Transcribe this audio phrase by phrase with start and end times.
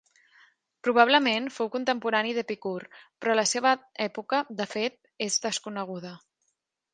[0.85, 2.79] Probablement, fou contemporani d'Epicur,
[3.19, 3.75] però la seva
[4.07, 6.17] època, de fet, és desconeguda.